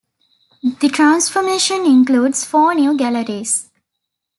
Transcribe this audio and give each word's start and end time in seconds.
The 0.79 0.89
transformation 0.89 1.85
includes 1.85 2.43
four 2.43 2.73
new 2.73 2.97
galleries. 2.97 3.69